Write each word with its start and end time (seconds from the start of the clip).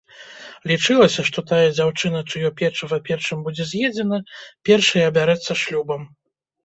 Лічылася, 0.69 1.21
што 1.27 1.43
тая 1.51 1.67
дзяўчына, 1.75 2.23
чыё 2.33 2.51
печыва 2.61 2.99
першым 3.09 3.45
будзе 3.49 3.63
з'едзена, 3.73 4.17
першай 4.71 5.07
абярэцца 5.11 5.61
шлюбам. 5.67 6.09